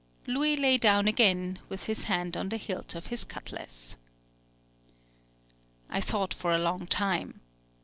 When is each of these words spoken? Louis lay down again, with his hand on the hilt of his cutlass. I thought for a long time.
Louis 0.25 0.55
lay 0.57 0.79
down 0.79 1.07
again, 1.07 1.59
with 1.69 1.83
his 1.83 2.05
hand 2.05 2.35
on 2.35 2.49
the 2.49 2.57
hilt 2.57 2.95
of 2.95 3.05
his 3.13 3.23
cutlass. 3.23 3.97
I 5.91 6.01
thought 6.01 6.33
for 6.33 6.51
a 6.51 6.57
long 6.57 6.87
time. 6.87 7.39